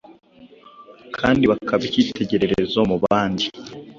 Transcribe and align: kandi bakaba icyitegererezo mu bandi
kandi 1.17 1.43
bakaba 1.51 1.81
icyitegererezo 1.87 2.79
mu 2.89 2.97
bandi 3.03 3.45